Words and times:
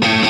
Thank 0.00 0.24
you. 0.24 0.29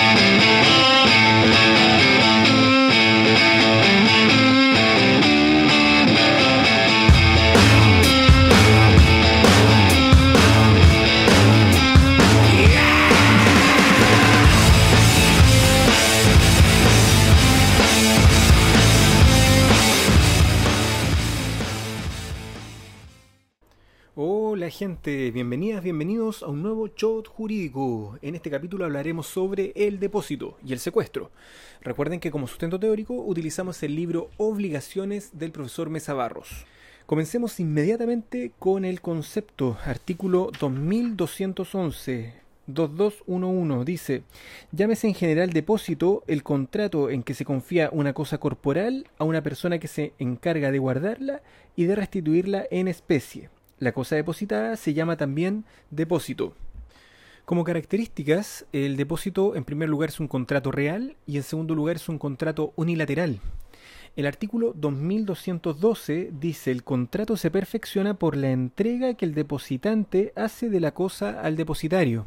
Hola 24.42 24.70
gente, 24.70 25.30
bienvenidas, 25.32 25.82
bienvenidos 25.82 26.42
a 26.42 26.46
un 26.46 26.62
nuevo 26.62 26.88
shot 26.88 27.28
jurídico. 27.28 28.18
En 28.22 28.34
este 28.34 28.48
capítulo 28.50 28.86
hablaremos 28.86 29.26
sobre 29.26 29.74
el 29.76 30.00
depósito 30.00 30.56
y 30.64 30.72
el 30.72 30.78
secuestro. 30.78 31.30
Recuerden 31.82 32.20
que 32.20 32.30
como 32.30 32.48
sustento 32.48 32.80
teórico 32.80 33.12
utilizamos 33.12 33.82
el 33.82 33.94
libro 33.94 34.30
Obligaciones 34.38 35.38
del 35.38 35.52
profesor 35.52 35.90
Mesa 35.90 36.14
Barros. 36.14 36.64
Comencemos 37.04 37.60
inmediatamente 37.60 38.52
con 38.58 38.86
el 38.86 39.02
concepto, 39.02 39.76
artículo 39.84 40.50
2211. 40.58 42.32
2211 42.66 43.84
dice, 43.84 44.22
llámese 44.72 45.06
en 45.08 45.14
general 45.14 45.50
depósito 45.52 46.24
el 46.26 46.42
contrato 46.42 47.10
en 47.10 47.24
que 47.24 47.34
se 47.34 47.44
confía 47.44 47.90
una 47.92 48.14
cosa 48.14 48.38
corporal 48.38 49.06
a 49.18 49.24
una 49.24 49.42
persona 49.42 49.78
que 49.78 49.88
se 49.88 50.14
encarga 50.18 50.72
de 50.72 50.78
guardarla 50.78 51.42
y 51.76 51.84
de 51.84 51.94
restituirla 51.94 52.66
en 52.70 52.88
especie 52.88 53.50
la 53.80 53.92
cosa 53.92 54.14
depositada 54.14 54.76
se 54.76 54.94
llama 54.94 55.16
también 55.16 55.64
depósito. 55.90 56.54
Como 57.44 57.64
características, 57.64 58.66
el 58.72 58.96
depósito 58.96 59.56
en 59.56 59.64
primer 59.64 59.88
lugar 59.88 60.10
es 60.10 60.20
un 60.20 60.28
contrato 60.28 60.70
real 60.70 61.16
y 61.26 61.36
en 61.36 61.42
segundo 61.42 61.74
lugar 61.74 61.96
es 61.96 62.08
un 62.08 62.18
contrato 62.18 62.72
unilateral. 62.76 63.40
El 64.16 64.26
artículo 64.26 64.72
2212 64.76 66.30
dice 66.38 66.70
el 66.70 66.84
contrato 66.84 67.36
se 67.36 67.50
perfecciona 67.50 68.14
por 68.14 68.36
la 68.36 68.50
entrega 68.50 69.14
que 69.14 69.24
el 69.24 69.34
depositante 69.34 70.32
hace 70.36 70.68
de 70.68 70.80
la 70.80 70.92
cosa 70.92 71.40
al 71.40 71.56
depositario, 71.56 72.26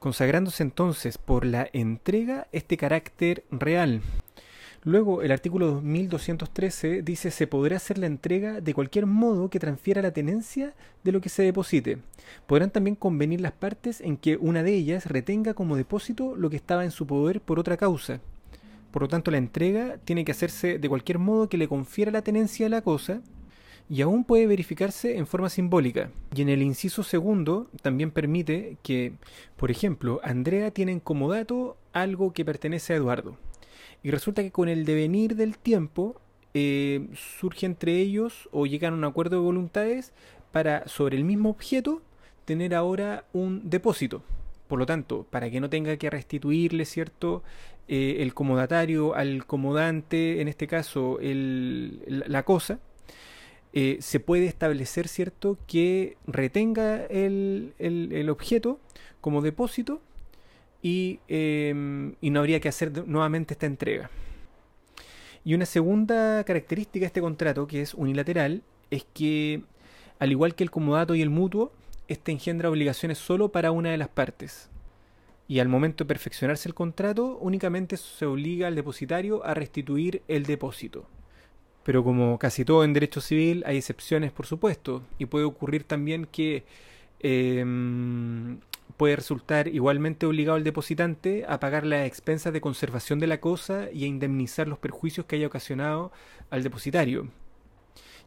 consagrándose 0.00 0.62
entonces 0.62 1.16
por 1.16 1.46
la 1.46 1.68
entrega 1.72 2.48
este 2.50 2.76
carácter 2.76 3.44
real. 3.50 4.02
Luego, 4.86 5.22
el 5.22 5.32
artículo 5.32 5.66
2213 5.66 7.02
dice 7.02 7.32
se 7.32 7.48
podrá 7.48 7.74
hacer 7.74 7.98
la 7.98 8.06
entrega 8.06 8.60
de 8.60 8.72
cualquier 8.72 9.06
modo 9.06 9.50
que 9.50 9.58
transfiera 9.58 10.00
la 10.00 10.12
tenencia 10.12 10.74
de 11.02 11.10
lo 11.10 11.20
que 11.20 11.28
se 11.28 11.42
deposite. 11.42 11.98
Podrán 12.46 12.70
también 12.70 12.94
convenir 12.94 13.40
las 13.40 13.50
partes 13.50 14.00
en 14.00 14.16
que 14.16 14.36
una 14.36 14.62
de 14.62 14.74
ellas 14.74 15.06
retenga 15.06 15.54
como 15.54 15.74
depósito 15.74 16.36
lo 16.36 16.50
que 16.50 16.56
estaba 16.56 16.84
en 16.84 16.92
su 16.92 17.04
poder 17.04 17.40
por 17.40 17.58
otra 17.58 17.76
causa. 17.76 18.20
Por 18.92 19.02
lo 19.02 19.08
tanto, 19.08 19.32
la 19.32 19.38
entrega 19.38 19.98
tiene 20.04 20.24
que 20.24 20.30
hacerse 20.30 20.78
de 20.78 20.88
cualquier 20.88 21.18
modo 21.18 21.48
que 21.48 21.58
le 21.58 21.66
confiera 21.66 22.12
la 22.12 22.22
tenencia 22.22 22.66
a 22.66 22.70
la 22.70 22.82
cosa 22.82 23.22
y 23.90 24.02
aún 24.02 24.22
puede 24.22 24.46
verificarse 24.46 25.18
en 25.18 25.26
forma 25.26 25.48
simbólica. 25.48 26.12
Y 26.32 26.42
en 26.42 26.48
el 26.48 26.62
inciso 26.62 27.02
segundo 27.02 27.68
también 27.82 28.12
permite 28.12 28.76
que, 28.84 29.14
por 29.56 29.72
ejemplo, 29.72 30.20
Andrea 30.22 30.70
tiene 30.70 30.92
en 30.92 31.00
comodato 31.00 31.76
algo 31.92 32.32
que 32.32 32.44
pertenece 32.44 32.92
a 32.92 32.96
Eduardo. 32.96 33.36
Y 34.06 34.12
resulta 34.12 34.40
que 34.40 34.52
con 34.52 34.68
el 34.68 34.84
devenir 34.84 35.34
del 35.34 35.58
tiempo 35.58 36.14
eh, 36.54 37.08
surge 37.40 37.66
entre 37.66 37.96
ellos 37.96 38.48
o 38.52 38.64
llegan 38.64 38.92
a 38.92 38.96
un 38.98 39.04
acuerdo 39.04 39.34
de 39.34 39.42
voluntades 39.42 40.12
para 40.52 40.86
sobre 40.86 41.16
el 41.16 41.24
mismo 41.24 41.50
objeto 41.50 42.02
tener 42.44 42.76
ahora 42.76 43.24
un 43.32 43.68
depósito. 43.68 44.22
Por 44.68 44.78
lo 44.78 44.86
tanto, 44.86 45.26
para 45.28 45.50
que 45.50 45.58
no 45.58 45.68
tenga 45.68 45.96
que 45.96 46.08
restituirle, 46.08 46.84
¿cierto? 46.84 47.42
Eh, 47.88 48.18
el 48.20 48.32
comodatario 48.32 49.16
al 49.16 49.44
comodante, 49.44 50.40
en 50.40 50.46
este 50.46 50.68
caso 50.68 51.18
el, 51.18 52.00
la 52.28 52.44
cosa, 52.44 52.78
eh, 53.72 53.96
se 53.98 54.20
puede 54.20 54.46
establecer, 54.46 55.08
¿cierto?, 55.08 55.58
que 55.66 56.16
retenga 56.28 57.06
el, 57.06 57.74
el 57.80 58.30
objeto 58.30 58.78
como 59.20 59.42
depósito 59.42 60.00
Em, 61.28 62.14
y, 62.20 62.30
no 62.30 62.40
habría 62.40 62.60
que 62.60 62.68
hacer 62.68 63.06
nuevamente 63.08 63.54
esta 63.54 63.66
entrega. 63.66 64.10
Y 65.44 65.54
una 65.54 65.66
segunda 65.66 66.44
característica 66.44 67.04
de 67.04 67.06
este 67.06 67.20
contrato, 67.20 67.66
que 67.66 67.82
es 67.82 67.94
unilateral, 67.94 68.62
es 68.90 69.04
que, 69.12 69.62
al 70.18 70.30
igual 70.30 70.54
que 70.54 70.64
el 70.64 70.70
comodato 70.70 71.14
y 71.14 71.22
el 71.22 71.30
mutuo, 71.30 71.72
este 72.08 72.32
engendra 72.32 72.70
obligaciones 72.70 73.18
solo 73.18 73.50
para 73.50 73.72
una 73.72 73.90
de 73.90 73.96
las 73.96 74.08
partes. 74.08 74.70
Y 75.48 75.58
al 75.60 75.68
momento 75.68 76.04
de 76.04 76.08
perfeccionarse 76.08 76.68
el 76.68 76.74
contrato, 76.74 77.38
únicamente 77.40 77.96
se 77.96 78.26
obliga 78.26 78.68
al 78.68 78.74
depositario 78.74 79.44
a 79.44 79.54
restituir 79.54 80.22
el 80.28 80.44
depósito. 80.44 81.06
Pero 81.84 82.02
como 82.02 82.38
casi 82.38 82.64
todo 82.64 82.84
en 82.84 82.92
derecho 82.92 83.20
civil, 83.20 83.62
hay 83.66 83.76
excepciones, 83.76 84.32
por 84.32 84.46
supuesto, 84.46 85.02
y 85.18 85.26
puede 85.26 85.44
ocurrir 85.44 85.84
también 85.84 86.26
que 86.26 86.64
em, 87.20 88.58
puede 88.96 89.16
resultar 89.16 89.68
igualmente 89.68 90.26
obligado 90.26 90.56
el 90.56 90.64
depositante 90.64 91.44
a 91.48 91.60
pagar 91.60 91.84
las 91.84 92.06
expensas 92.06 92.52
de 92.52 92.60
conservación 92.60 93.18
de 93.18 93.26
la 93.26 93.40
cosa 93.40 93.90
y 93.92 94.04
a 94.04 94.06
indemnizar 94.06 94.68
los 94.68 94.78
perjuicios 94.78 95.26
que 95.26 95.36
haya 95.36 95.46
ocasionado 95.46 96.12
al 96.50 96.62
depositario. 96.62 97.28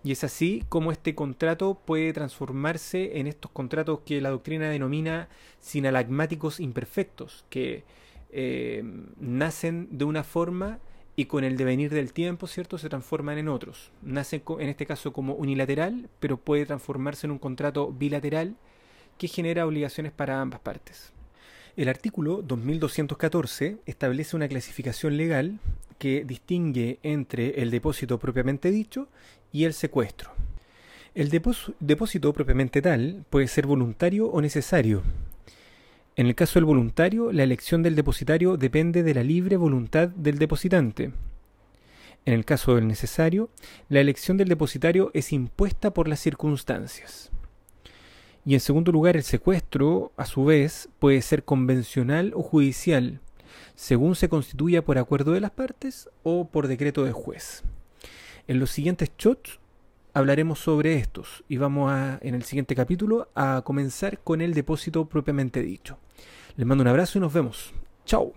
Y 0.04 0.12
es 0.12 0.24
así 0.24 0.64
como 0.70 0.92
este 0.92 1.14
contrato 1.14 1.80
puede 1.86 2.14
transformarse 2.14 3.20
en 3.20 3.28
estos 3.28 3.52
contratos 3.52 4.00
que 4.06 4.22
la 4.22 4.30
doctrina 4.30 4.70
denomina 4.70 5.28
sinalagmáticos 5.60 6.60
imperfectos, 6.60 7.46
que 7.50 7.84
eh, 8.32 8.84
nacen 9.20 9.90
de 9.92 10.06
una 10.06 10.24
forma 10.24 10.80
y 11.18 11.26
con 11.26 11.44
el 11.44 11.58
devenir 11.58 11.92
del 11.92 12.14
tiempo, 12.14 12.48
¿cierto?, 12.48 12.78
se 12.78 12.88
transforman 12.88 13.38
en 13.38 13.50
otros. 13.50 13.92
Nacen 14.02 14.42
en 14.60 14.70
este 14.70 14.86
caso 14.86 15.12
como 15.12 15.34
unilateral, 15.34 16.08
pero 16.22 16.38
puede 16.38 16.66
transformarse 16.66 17.28
en 17.28 17.32
un 17.32 17.40
contrato 17.40 17.92
bilateral 17.92 18.56
que 19.20 19.28
genera 19.28 19.68
obligaciones 19.68 20.12
para 20.12 20.42
ambas 20.42 20.62
partes. 20.62 21.12
El 21.78 21.90
artículo 21.90 22.42
2214 22.42 23.78
establece 23.86 24.36
una 24.36 24.48
clasificación 24.48 25.18
legal 25.18 25.60
que 26.00 26.24
distingue 26.26 26.98
entre 27.04 27.62
el 27.62 27.70
depósito 27.70 28.18
propiamente 28.18 28.72
dicho 28.72 29.08
y 29.52 29.66
el 29.66 29.74
secuestro. 29.74 30.32
El 31.14 31.30
depósito 31.30 32.34
propiamente 32.34 32.82
tal 32.82 33.26
puede 33.30 33.48
ser 33.48 33.68
voluntario 33.68 34.28
o 34.28 34.42
necesario. 34.42 35.04
En 36.16 36.28
el 36.28 36.36
caso 36.36 36.56
del 36.56 36.66
voluntario, 36.66 37.32
la 37.32 37.44
elección 37.44 37.84
del 37.84 37.96
depositario 37.96 38.58
depende 38.58 39.04
de 39.04 39.14
la 39.14 39.24
libre 39.24 39.58
voluntad 39.58 40.08
del 40.10 40.38
depositante. 40.38 41.12
En 42.26 42.34
el 42.34 42.46
caso 42.46 42.76
del 42.76 42.88
necesario, 42.88 43.50
la 43.90 44.00
elección 44.00 44.38
del 44.38 44.48
depositario 44.48 45.12
es 45.14 45.34
impuesta 45.34 45.94
por 45.94 46.08
las 46.08 46.20
circunstancias. 46.20 47.32
Y 48.50 48.56
en 48.56 48.62
segundo 48.62 48.92
lugar, 48.92 49.16
el 49.16 49.22
secuestro, 49.22 50.12
a 50.18 50.26
su 50.26 50.44
vez, 50.44 50.90
puede 50.98 51.22
ser 51.22 51.44
convencional 51.44 52.34
o 52.36 52.42
judicial, 52.42 53.20
según 53.76 54.16
se 54.16 54.28
constituya 54.28 54.84
por 54.84 54.98
acuerdo 54.98 55.34
de 55.34 55.40
las 55.40 55.52
partes 55.52 56.10
o 56.24 56.46
por 56.46 56.68
decreto 56.68 57.04
del 57.04 57.14
juez. 57.14 57.62
En 58.48 58.58
los 58.58 58.72
siguientes 58.72 59.12
shots 59.20 59.60
hablaremos 60.16 60.58
sobre 60.58 60.96
estos 60.96 61.44
y 61.48 61.58
vamos 61.58 61.92
a, 61.92 62.18
en 62.24 62.34
el 62.34 62.42
siguiente 62.42 62.74
capítulo 62.74 63.30
a 63.36 63.62
comenzar 63.64 64.18
con 64.18 64.42
el 64.42 64.56
depósito 64.56 65.06
propiamente 65.06 65.62
dicho. 65.62 66.00
Les 66.58 66.66
mando 66.66 66.82
un 66.82 66.88
abrazo 66.88 67.20
y 67.20 67.22
nos 67.22 67.32
vemos. 67.32 67.72
Chao. 68.04 68.34